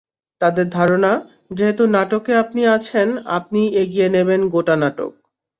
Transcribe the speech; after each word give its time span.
তাঁদের 0.41 0.67
ধারণা, 0.69 1.11
যেহেতু 1.51 1.83
নাটকে 1.87 2.31
আপনি 2.35 2.61
আছেন, 2.67 3.07
আপনিই 3.37 3.69
এগিয়ে 3.81 4.07
নেবেন 4.09 4.41
গোটা 4.53 4.75
নাটক। 4.81 5.11